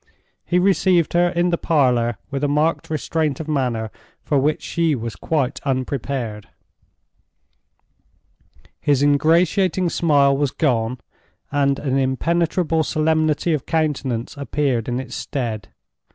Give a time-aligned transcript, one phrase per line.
[0.43, 3.91] He received her in the parlor with a marked restraint of manner
[4.23, 6.47] for which she was quite unprepared.
[8.79, 10.97] His ingratiating smile was gone,
[11.51, 15.67] and an impenetrable solemnity of countenance appeared in its stead.